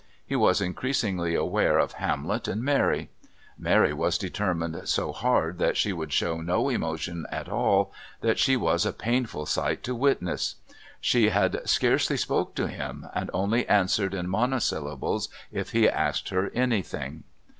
He 0.25 0.35
was 0.35 0.61
increasingly 0.61 1.35
aware 1.35 1.77
of 1.77 1.91
Hamlet 1.91 2.47
and 2.47 2.63
Mary. 2.63 3.11
Mary 3.55 3.93
was 3.93 4.17
determined 4.17 4.89
so 4.89 5.11
hard 5.11 5.59
that 5.59 5.77
she 5.77 5.93
would 5.93 6.11
show 6.11 6.41
no 6.41 6.69
emotion 6.69 7.27
at 7.29 7.47
all 7.47 7.93
that 8.21 8.39
she 8.39 8.57
was 8.57 8.83
a 8.83 8.93
painful 8.93 9.45
sight 9.45 9.83
to 9.83 9.93
witness. 9.93 10.55
She 10.99 11.31
scarcely 11.65 12.17
spoke 12.17 12.55
to 12.55 12.67
him, 12.67 13.05
and 13.13 13.29
only 13.31 13.69
answered 13.69 14.15
in 14.15 14.27
monosyllables 14.27 15.29
if 15.51 15.69
he 15.69 15.87
asked 15.87 16.29
her 16.29 16.49
something. 16.51 17.23